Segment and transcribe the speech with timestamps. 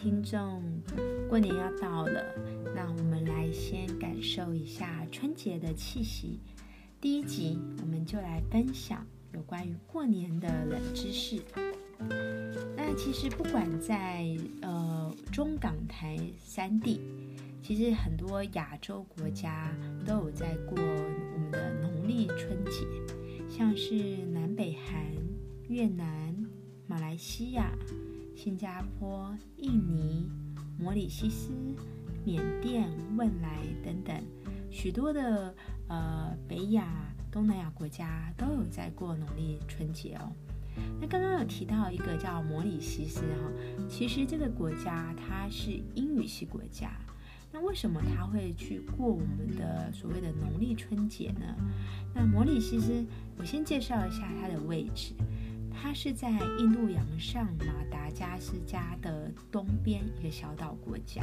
[0.00, 0.62] 听众，
[1.28, 2.24] 过年要到了，
[2.72, 6.38] 那我们来先感受一下春节的气息。
[7.00, 11.42] 第一集我们就来分享有关于过年的冷知识。
[12.76, 14.24] 那其实不管在
[14.62, 17.00] 呃中港台三地，
[17.60, 22.86] 其实很多亚洲国家都有在过我们的农历春节，
[23.50, 23.94] 像是
[24.32, 25.04] 南北韩、
[25.66, 26.06] 越南、
[26.86, 27.72] 马来西亚。
[28.38, 30.30] 新加坡、印尼、
[30.78, 31.50] 摩里西斯、
[32.24, 34.14] 缅甸、汶莱等等
[34.70, 35.52] 许多的
[35.88, 36.86] 呃北亚、
[37.32, 40.30] 东南亚国家都有在过农历春节哦。
[41.00, 43.50] 那刚刚有提到一个叫摩里西斯哈，
[43.88, 46.92] 其实这个国家它是英语系国家。
[47.50, 51.56] 那为什么他会去过我们的所谓的农历春节呢？
[52.14, 53.04] 那摩里西斯，
[53.36, 55.12] 我先介绍一下它的位置。
[55.80, 61.22] 它是在印度洋上马达加斯加的东边一个小岛国家，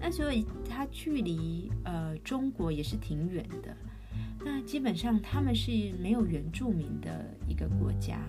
[0.00, 3.76] 那所以它距离呃中国也是挺远的。
[4.42, 8.20] 那基本上他们是没有原住民的一个国家，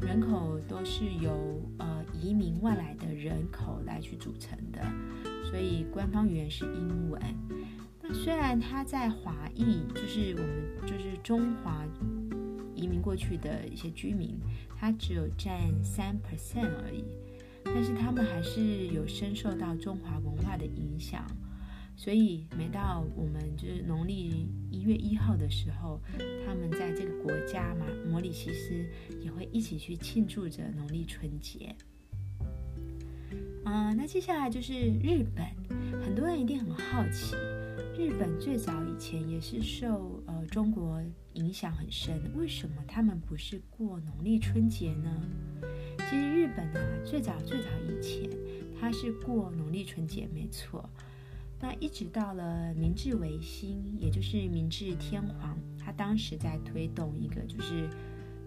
[0.00, 4.80] 人口都是由呃移民外来的人口来去组成的，
[5.50, 7.20] 所以官方语言是英文。
[8.02, 11.84] 那虽然它在华裔，就是我们就是中华。
[12.80, 14.38] 移民过去的一些居民，
[14.78, 17.04] 他只有占三 percent 而已，
[17.64, 21.26] 但是他们还是有深受到中华文化的影响，
[21.96, 26.00] 所以每到我们就是农历一月一号的时候，
[26.46, 28.84] 他们在这个国家嘛，摩里西斯
[29.20, 31.74] 也会一起去庆祝着农历春节。
[33.66, 35.46] 嗯，那接下来就是日本，
[36.02, 37.36] 很多人一定很好奇。
[37.96, 40.19] 日本最早以前也是受
[40.50, 41.00] 中国
[41.34, 45.08] 影响很深，为什么他们不是过农历春节呢？
[45.98, 48.28] 其实日本啊，最早最早以前，
[48.78, 50.90] 它是过农历春节没错。
[51.60, 57.88] 那一直到了明治维新，也就是明治天皇，他当时在推动一个就是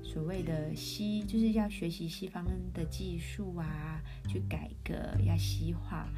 [0.01, 4.93] 所谓的西，就是要学习西方的技术啊，去改革
[5.25, 6.09] 要西化。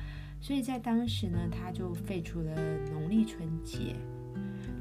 [0.42, 2.56] 所以在当时呢，他就废除了
[2.92, 3.96] 农历春节。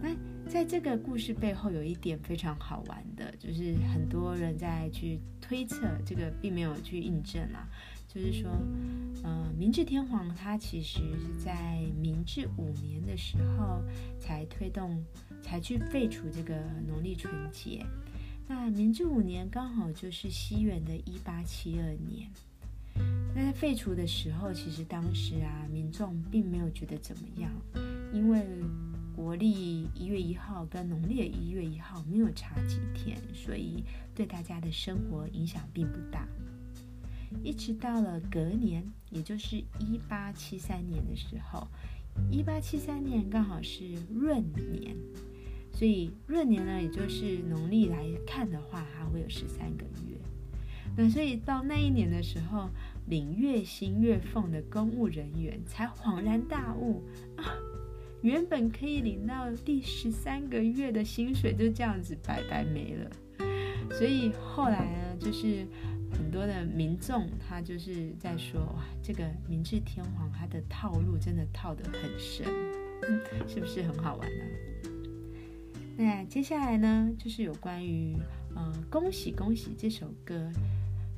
[0.00, 0.10] 那
[0.48, 7.68] 在这个故事背后，有一点非常好玩的，就是很多人在去推测，这个并没有去印证啊。
[8.06, 8.48] 就是说，
[9.24, 13.82] 呃，明治天皇他其实是在明治五年的时候
[14.20, 15.04] 才推动，
[15.42, 16.54] 才去废除这个
[16.86, 17.84] 农历春节。
[18.46, 22.30] 那明治五年刚好就是西元的一八七二年。
[23.34, 27.50] 那在废除的时候，其实当时啊，民众并没有觉得怎么样，
[28.12, 28.46] 因为
[29.16, 36.26] 国历一月一号跟农历一月一号没有差几天，所以对大家的生活影响并不大。
[37.42, 41.66] 一直到了隔年，也就是一八七三年的时候，
[42.30, 44.42] 一八七三年刚好是闰
[44.72, 44.96] 年，
[45.72, 50.18] 所以闰年呢，也就是农历来看的话，它会有十三个月。
[50.96, 52.68] 那所以到那一年的时候。
[53.06, 57.02] 领月薪月俸的公务人员才恍然大悟
[57.36, 57.44] 啊，
[58.24, 63.10] 原本可以领到第十三个月的薪水就这样子白白没了。
[63.90, 65.66] 所以后来呢，就是
[66.10, 72.46] 很多的民众他就是在说哇，这个明治天皇他的套路真的套得很深，
[73.46, 74.44] 是不是很好玩呢？
[75.98, 78.16] 那接下来呢，就是有关于
[78.54, 80.50] 呃恭喜恭喜这首歌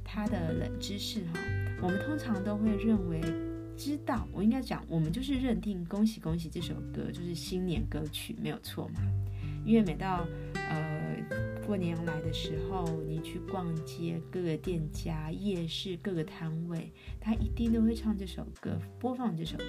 [0.03, 1.41] 它的冷知识哈。
[1.81, 3.21] 我们通常都会认为
[3.77, 9.01] 知道，我应该讲，我们就是认定《恭喜恭喜》这首歌就是新年歌曲，没有错嘛？
[9.65, 11.17] 因为每到呃
[11.67, 19.65] 过年来的时候，你去逛街，各个店家、夜市、各个摊位，他一定都会唱这首歌，播放这首歌。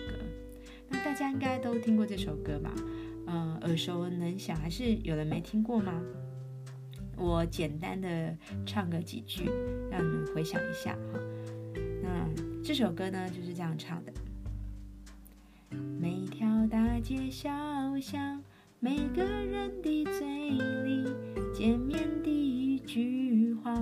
[0.89, 2.73] 那大家应该都听过这首歌吧？
[3.27, 6.01] 嗯，耳熟能详，还是有人没听过吗？
[7.17, 9.49] 我简单的唱个几句，
[9.89, 11.19] 让你们回想一下哈。
[12.07, 14.11] 嗯这首歌呢就是这样唱的：
[15.99, 17.49] 每条大街小
[17.99, 18.41] 巷，
[18.79, 20.49] 每个人的嘴
[20.83, 21.05] 里，
[21.53, 23.73] 见面第一句话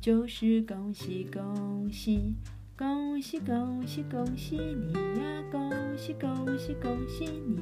[0.00, 2.34] 就是恭喜恭喜，
[2.76, 7.58] 恭喜恭喜恭喜你呀，恭喜恭喜恭喜你。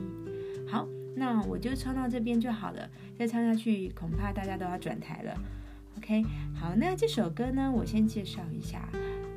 [0.67, 5.35] 好，那我就唱到这边就好了，再唱下去恐怕大家都要转台了。
[5.99, 6.25] OK，
[6.55, 8.89] 好，那这首歌呢，我先介绍一下。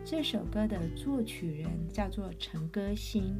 [0.09, 3.35] 这首歌的作曲人叫做陈歌辛，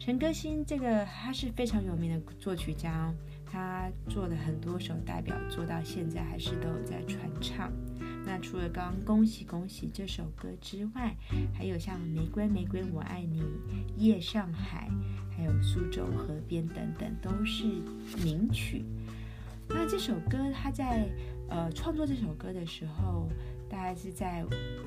[0.00, 3.14] 陈歌辛这个他是非常有名的作曲家哦，
[3.46, 7.70] 他做的很多首代表作，到现在还是都有在传唱。
[8.26, 11.14] 那除了刚恭喜恭喜这首歌之外，
[11.54, 13.40] 还有像玫瑰玫瑰我爱你、
[13.96, 14.90] 夜上海，
[15.36, 17.62] 还有苏州河边等等，都是
[18.24, 18.84] 名曲。
[19.68, 21.08] 那这首歌他在
[21.48, 23.28] 呃创作这首歌的时候，
[23.68, 24.44] 大概是在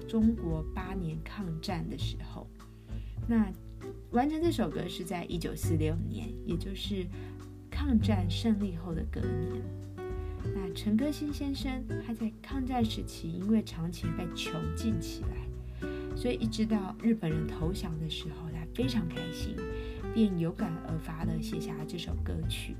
[0.07, 2.47] 中国八年抗战的时候。
[3.27, 3.51] 那
[4.11, 7.05] 完成这首歌是在一九四六年，也就是
[7.69, 9.61] 抗战胜利后的隔年。
[10.55, 19.55] 那陈歌辛先生他在抗战时期因为长期被囚禁起来，所以一直到日本人投降的时候，他非常开心，
[20.13, 22.75] 便有感而发的写下了这首歌曲，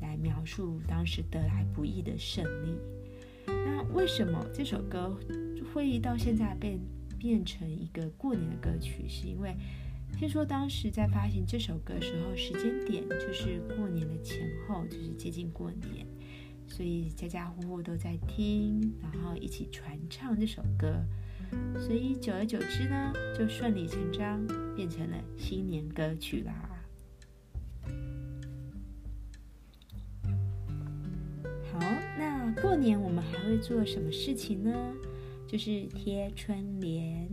[0.00, 2.76] 来描述当时得来不易的胜利。
[3.94, 5.16] 为什么这首歌
[5.72, 6.78] 会到现在变
[7.18, 9.06] 变成一个过年的歌曲？
[9.08, 9.54] 是因为
[10.18, 16.06] 听说当时在发行这首歌时候，时间点就是过年的前后，就是接近过年，
[16.66, 21.04] 所以家家户户都在听，然后一起传唱这首歌，
[21.78, 24.44] 所以久而久之呢，就顺理成章
[24.74, 26.68] 变成了新年歌曲啦。
[32.62, 34.94] 过年我们还会做什么事情呢？
[35.48, 37.28] 就是贴春联，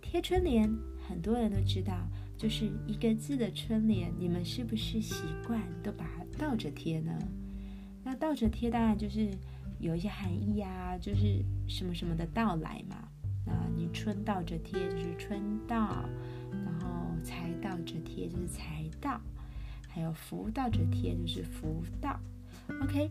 [0.00, 0.66] 贴春联。
[1.06, 2.08] 很多人都知道，
[2.38, 7.12] 就是一个字的春联，你们是不是习惯都把它倒着贴呢？
[8.02, 9.28] 那倒着贴当然就是
[9.78, 13.06] 有一些含义呀，就是什么什么的到来嘛。
[13.44, 16.08] 那你春倒着贴就是春到，
[16.50, 19.20] 然后财倒着贴就是财到，
[19.88, 22.18] 还有福倒着贴就是福到。
[22.80, 23.10] OK。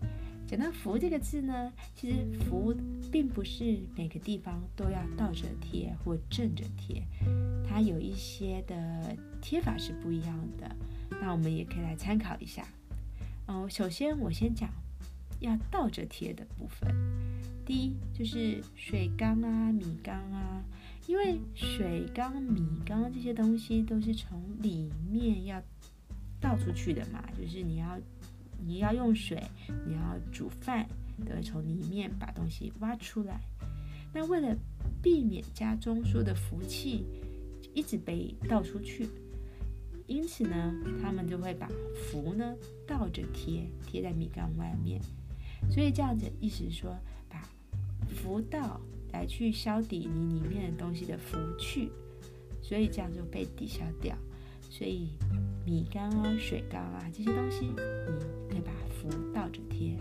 [0.51, 2.75] 讲到“福”这个字呢，其实“福”
[3.09, 7.01] 并不是每个地方都要倒着贴或正着贴，
[7.65, 10.75] 它有一些的贴法是不一样的。
[11.21, 12.68] 那我们也可以来参考一下。
[13.48, 14.69] 哦，首先我先讲
[15.39, 16.94] 要倒着贴的部分。
[17.65, 20.62] 第一就是水缸啊、米缸啊，
[21.07, 25.63] 因为水缸、米缸这些东西都是从里面要
[26.42, 27.98] 倒出去的嘛，就是你要。
[28.65, 29.41] 你要用水，
[29.85, 30.87] 你要煮饭，
[31.25, 33.41] 都会从里面把东西挖出来。
[34.13, 34.55] 那为了
[35.01, 37.05] 避免家中所有的福气
[37.73, 39.07] 一直被倒出去，
[40.05, 42.55] 因此呢，他们就会把福呢
[42.85, 45.01] 倒着贴，贴在米缸外面。
[45.69, 46.97] 所以这样子意思是说，
[47.29, 47.47] 把
[48.07, 48.81] 福倒
[49.13, 51.89] 来去消抵你里面的东西的福去，
[52.61, 54.17] 所以这样就被抵消掉。
[54.73, 55.09] 所以
[55.65, 57.75] 米缸啊、水缸啊这些东西，你
[58.50, 59.97] 可以把福倒着贴。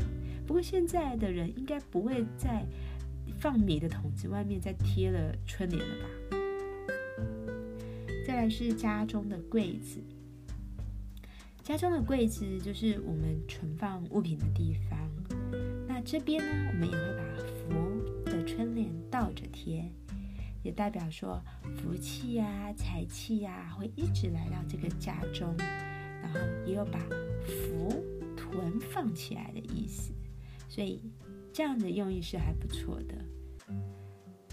[0.47, 2.65] 不过现在的人应该不会在
[3.41, 6.09] 放米的桶子外面再贴了春联了吧？
[8.25, 9.99] 再来是家中的柜子，
[11.65, 14.97] 家中的柜子就是我们存放物品的地方。
[15.89, 19.91] 那这边呢，我们也会把福的春联倒着贴。
[20.63, 21.43] 也代表说
[21.77, 25.55] 福气呀、财气呀会一直来到这个家中，
[26.23, 26.99] 然后也有把
[27.47, 28.05] 福
[28.37, 30.13] 囤放起来的意思，
[30.69, 31.01] 所以
[31.53, 33.15] 这样的用意是还不错的。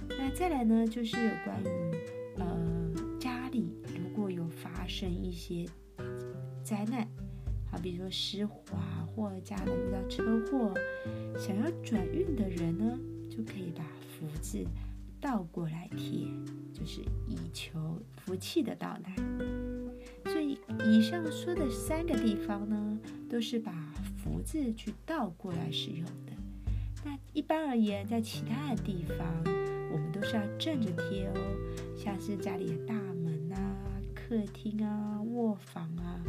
[0.10, 1.96] 那再来呢，就是有关于
[2.38, 5.66] 呃家里如果有发生一些
[6.64, 7.06] 灾难，
[7.70, 10.74] 好比如说失滑或家人遇到车祸，
[11.38, 12.98] 想要转运的人呢，
[13.30, 14.66] 就可以把福字。
[15.20, 16.28] 倒过来贴，
[16.74, 19.16] 就是以求福气的到来。
[20.26, 23.72] 所以以上说的三个地方呢，都是把
[24.18, 26.34] 福字去倒过来使用的。
[27.06, 29.26] 那一般而言，在其他的地方，
[29.92, 31.34] 我们都是要正着贴哦。
[31.96, 33.76] 像是家里的大门啊、
[34.14, 36.22] 客厅啊、卧房啊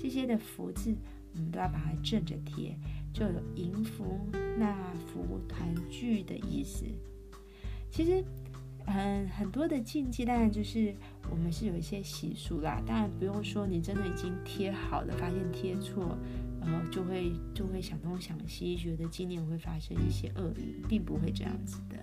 [0.00, 0.94] 这些的福字，
[1.34, 2.76] 我们都要把它正着贴，
[3.12, 4.18] 就有迎福、
[4.58, 6.84] 纳福、团聚的意思。
[7.94, 8.24] 其实，
[8.86, 10.92] 很很多的禁忌，当然就是
[11.30, 12.82] 我们是有一些习俗啦。
[12.84, 16.18] 当然不用说，你真的已经贴好了，发现贴错，
[16.60, 21.96] 然后就会就会想东想西，觉得今年会发生一些厄运，并不会这样子的。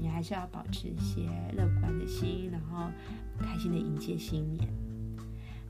[0.00, 1.20] 你还是要保持一些
[1.56, 2.90] 乐观的心，然后
[3.38, 4.68] 开心的迎接新年。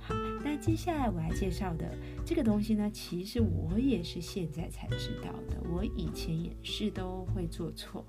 [0.01, 1.95] 好，那接下来我来介绍的
[2.25, 8.03] 这个东西呢，其实我也是现在才知道的，我以前也是都会做错。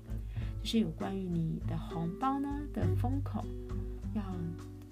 [0.62, 3.44] 就是有关于你的红包呢的封口
[4.14, 4.22] 要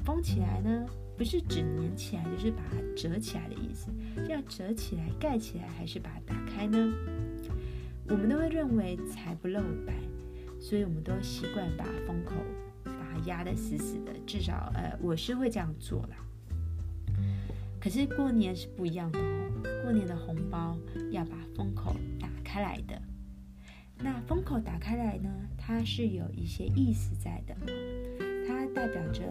[0.04, 3.90] 封起来呢，不是只粘起来，就是把它折起来的意思。
[4.28, 6.92] 要折起来、盖起来，还是把它打开呢？
[8.08, 9.92] 我们都会认为财不露白，
[10.58, 12.32] 所以我们都习惯把封口
[12.82, 16.16] 把它压得死死的，至少呃，我是会这样做啦。
[17.78, 20.76] 可是过年是不一样的哦，过年的红包
[21.10, 23.00] 要把封口打开来的。
[24.00, 27.54] 那封口打开来呢，它是有一些意思在的，
[28.46, 29.22] 它代表着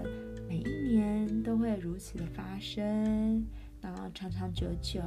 [0.48, 3.46] 每一年都会如此的发生，
[3.82, 5.02] 然后长长久久。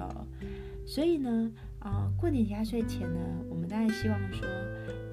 [0.86, 4.48] 所以呢，啊，过年压岁钱呢，我们当然希望说，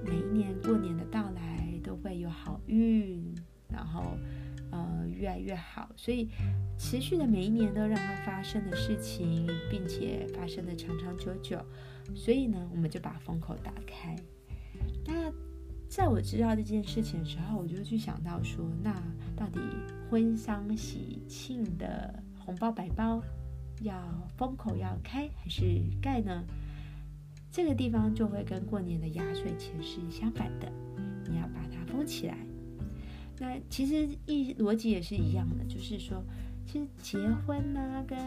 [0.06, 3.36] 每一年过年的到来都会有好运，
[3.68, 4.18] 然后
[4.72, 5.92] 呃越来越好。
[5.98, 6.30] 所以
[6.78, 11.60] 持续的每一年都让它发生的事情，并且发生的长长久久。
[12.16, 14.16] 所以呢，我们就把封口打开。
[15.98, 18.94] 在我知道这件事情的时候，我就去想到说，那
[19.36, 19.60] 到底
[20.08, 23.20] 婚丧喜庆的红包白包
[23.82, 24.00] 要
[24.38, 26.44] 封口要开还是盖呢？
[27.50, 30.72] 这个地方就会跟过年的压岁钱是相反的，
[31.28, 32.38] 你要把它封起来。
[33.40, 36.24] 那其实一逻辑也是一样的，就是说，
[36.64, 38.18] 其实结婚呢跟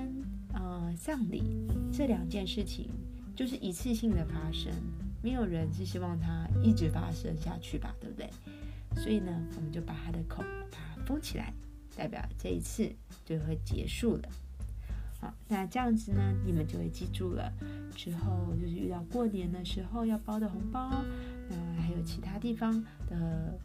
[0.54, 1.44] 呃葬礼
[1.92, 2.90] 这两件事情
[3.36, 4.72] 就是一次性的发生。
[5.22, 8.30] 没有人是希望它一直发生下去吧，对不对？
[8.96, 11.52] 所以呢，我们就把它的口把它封起来，
[11.96, 12.90] 代表这一次
[13.24, 14.28] 就会结束了。
[15.20, 17.52] 好，那这样子呢，你们就会记住了。
[17.94, 21.04] 之后就是遇到过年的时候要包的红包，
[21.50, 23.58] 嗯，还有其他地方的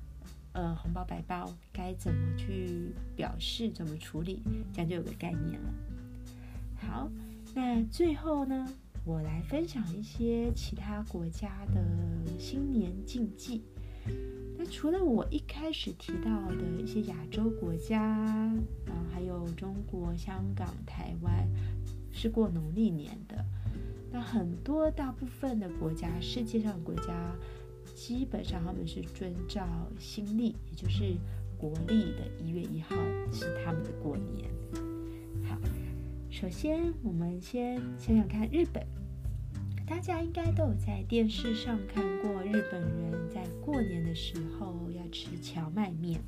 [0.51, 4.43] 呃红包白包该怎么去表示，怎么处理，
[4.73, 5.73] 这样就有个概念了。
[6.75, 7.09] 好，
[7.53, 8.67] 那最后呢？
[9.05, 11.79] 我来分享一些其他国家的
[12.39, 13.61] 新年禁忌。
[14.57, 17.99] 那除了我一开始提到的一些亚洲国家，
[18.83, 21.47] 然后，还有中国、香港、台湾
[22.11, 23.45] 是过农历年的。
[24.11, 27.35] 那很多大部分的国家，世界上国家，
[27.93, 29.67] 基本上他们是遵照
[29.99, 31.15] 新历，也就是
[31.59, 32.95] 国历的一月一号
[33.31, 34.49] 是他们的过年。
[36.35, 38.85] 首先，我们先想想看，日本，
[39.87, 46.19] 大家应该都有在电视上看过日本人在过年的时候要吃荞麦面。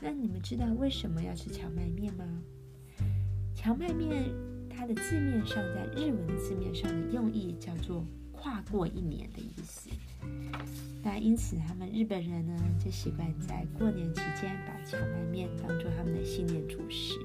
[0.00, 2.24] 那你们知道为什么要吃荞麦面吗？
[3.54, 4.24] 荞麦面
[4.70, 9.90] 它的字面上，在日文字面上的用意叫做跨过一年的意思。
[11.02, 17.18] 那因此，他们日本人呢就习惯在过年期间把荞麦面当做他们的新年主食。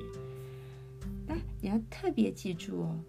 [1.63, 2.99] 你要特别记住哦，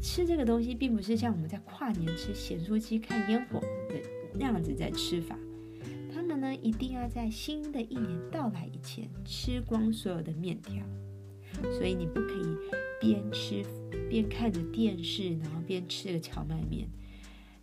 [0.00, 4.00] 吃这个东西并不是像我们在跨年吃咸酥鸡、看烟火的
[4.32, 5.36] 那样子在吃法。
[6.14, 10.86] 他们呢，一定要在新的一年到来以前吃光所有的面条。
[11.76, 12.56] 所以你不可以
[13.00, 13.64] 边吃
[14.08, 16.88] 边看着电视，然后边吃个荞麦面，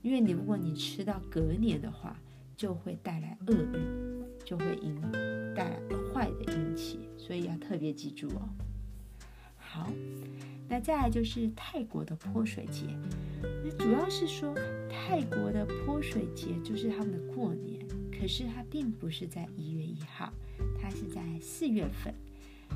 [0.02, 2.22] 因为你如果你吃到隔年的话，
[2.58, 4.94] 就会带来厄运，就会引
[5.56, 5.80] 带来
[6.14, 7.00] 坏的运气。
[7.18, 8.50] 所以要特别记住哦。
[9.74, 9.90] 好，
[10.68, 12.88] 那再来就是泰国的泼水节。
[13.64, 14.54] 那主要是说
[14.90, 17.80] 泰国的泼水节就是他们的过年，
[18.12, 20.30] 可是它并不是在一月一号，
[20.78, 22.14] 它是在四月份。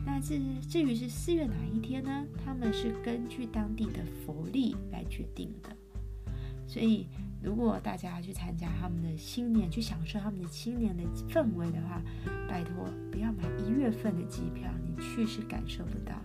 [0.06, 2.26] 那至至于是四月哪一天呢？
[2.46, 5.70] 他们是根据当地的佛历来决定的。
[6.66, 7.08] 所以
[7.44, 12.02] 如果大家去参加他们的新年，去享受他们的新年的氛围的话，
[12.48, 16.16] 拜托不要买一月份的机票，你去是感受不到。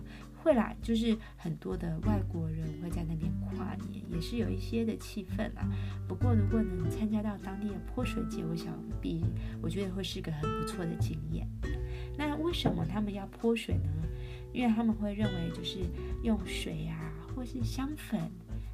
[0.43, 5.67] 会啦，就是很多的外国人会在那边跨年，也是有一些的气氛啦。
[6.07, 9.23] 不过如果能参加到当地的泼水节，我想必
[9.61, 11.47] 我觉得会是个很不错的经验。
[12.17, 13.89] 那为什么他们要泼水呢？
[14.51, 15.79] 因为他们会认为就是
[16.23, 18.19] 用水啊，或是香粉，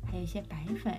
[0.06, 0.94] 还有一些白粉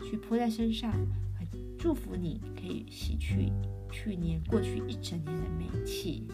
[0.00, 0.92] 去泼在身上，
[1.38, 1.46] 很
[1.78, 3.50] 祝福你可以洗去
[3.90, 6.26] 去年过去一整年的霉气。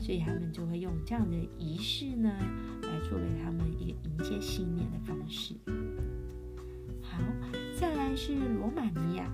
[0.00, 2.32] 所以他们就会用这样的仪式呢，
[3.08, 5.54] 作为他们一个迎接新年的方式。
[7.00, 7.18] 好，
[7.78, 9.32] 再来是罗马尼亚，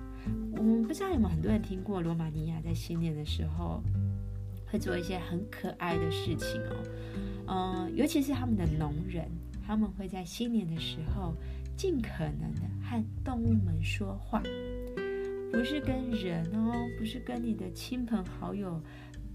[0.55, 3.83] 我们不知道有没有很多人听过罗马尼亚在新年的时候
[4.65, 6.75] 会做一些很可爱的事情哦。
[7.47, 9.29] 嗯，尤其是他们的农人，
[9.65, 11.35] 他们会在新年的时候
[11.75, 14.41] 尽可能的和动物们说话，
[15.51, 18.81] 不是跟人哦，不是跟你的亲朋好友。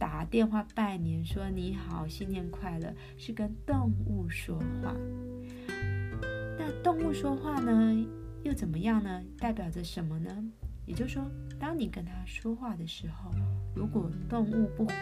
[0.01, 4.97] 打电话拜年说你好，新年快乐，是跟动物说话。
[6.59, 7.95] 那动物说话呢，
[8.43, 9.23] 又怎么样呢？
[9.39, 10.31] 代表着什么呢？
[10.87, 13.31] 也就是说，当你跟他说话的时候，
[13.77, 14.95] 如果动物不回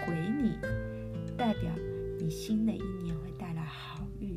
[0.42, 0.58] 你，
[1.36, 1.70] 代表
[2.18, 4.36] 你新的一年会带来好运。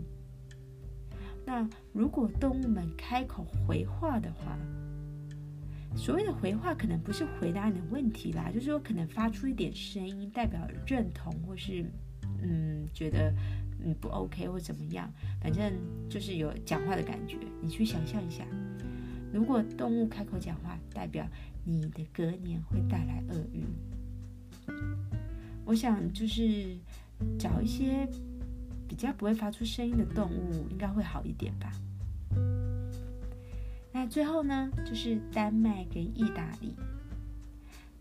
[1.43, 4.55] 那如果动物们开口回话的话，
[5.95, 11.85] 所谓的回话，可能不是回答你的问题啦，就是说可能发出一点声音，代表认同或是
[12.41, 13.33] 嗯觉得
[13.83, 15.73] 你不 OK 或怎么样，反正
[16.09, 17.37] 就是有讲话的感觉。
[17.61, 18.45] 你去想象一下，
[19.31, 21.27] 如果动物开口讲话，代表
[21.63, 23.65] 你的隔年会带来厄运。
[25.65, 26.75] 我想就是
[27.37, 28.07] 找一些
[28.87, 31.71] 比较不会发出声音的动物，应该会好一点吧。
[33.93, 36.73] 那最后呢，就是丹麦跟意大利。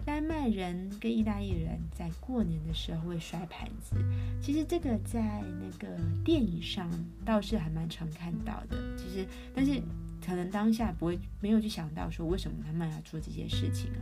[0.02, 3.97] 丹麦人跟意大利人在过年的时候会摔盘子，
[4.40, 5.94] 其实这个在那个
[6.25, 6.90] 电影上
[7.23, 8.76] 倒是还蛮常看到的。
[8.97, 9.80] 其实，但是
[10.25, 14.00] 可能当下不会没有去想到说为什么他们要做这些事情啊？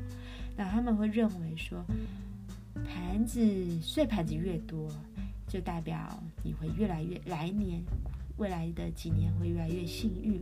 [0.56, 1.84] 那他们会认为说，
[2.86, 3.40] 盘子
[3.80, 4.88] 碎盘子越多，
[5.48, 7.82] 就代表你会越来越来年
[8.36, 10.40] 未来的几年会越来越幸运。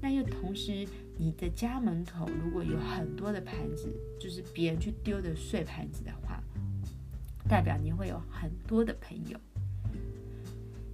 [0.00, 0.86] 那又同时，
[1.16, 3.88] 你的家门口如果有很多的盘子，
[4.20, 6.42] 就是别人去丢的碎盘子的话，
[7.48, 9.38] 代表你会有很多的朋友。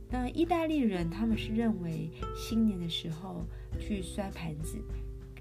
[0.08, 3.44] 那意大利人他们是认为新年的时候
[3.78, 4.78] 去摔盘子，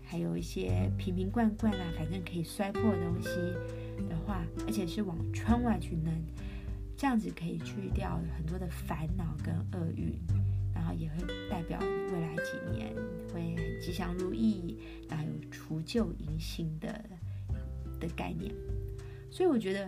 [0.03, 3.29] 还有一些瓶瓶罐罐啊，反正可以摔破的东西
[4.09, 6.13] 的话，而且是往窗外去扔，
[6.97, 10.17] 这样子可以去掉很多的烦恼跟厄运。
[10.71, 12.95] 然后也会代表你未来几年
[13.31, 14.77] 会很吉祥如意，
[15.09, 17.03] 然后有除旧迎新的
[18.00, 18.53] 的概念。
[19.31, 19.88] 所以我觉得，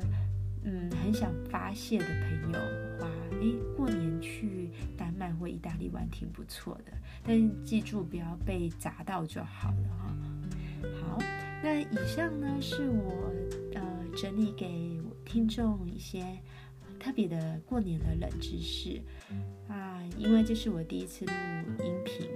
[0.64, 2.60] 嗯，很想发泄的朋友
[3.00, 6.92] 话，诶，过年去丹麦或意大利玩挺不错的，
[7.24, 10.16] 但是记住不要被砸到就好了哈。
[11.02, 11.18] 好，
[11.64, 13.32] 那以上呢是我
[13.74, 13.82] 呃
[14.16, 16.24] 整理给我听众一些。
[17.00, 19.02] 特别的过年的冷知识
[19.68, 21.32] 啊，因为这是我第一次录
[21.84, 22.30] 音频，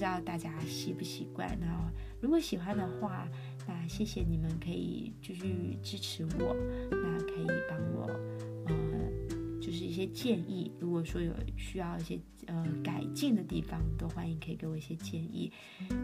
[0.00, 1.46] 不知道大家习不习惯。
[1.60, 1.84] 然后
[2.22, 3.28] 如果喜欢的话，
[3.68, 6.56] 那谢谢你们可以继续支持我，
[6.90, 8.06] 那可以帮我
[8.66, 8.74] 呃，
[9.60, 10.72] 就是一些建议。
[10.80, 15.52] 如果说有需要一些呃改进的地方，都欢迎可以给我一些建议。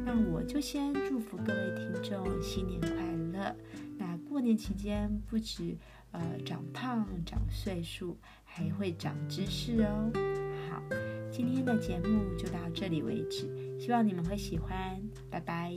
[0.04, 2.90] 那我就先祝福各位听众新年快
[3.32, 3.56] 乐。
[3.96, 5.74] 那过年期间不止。
[6.12, 10.10] 呃，长胖、长岁数，还会长知识哦。
[10.70, 10.82] 好，
[11.30, 13.46] 今天的节目就到这里为止，
[13.78, 15.72] 希望你们会喜欢拜拜。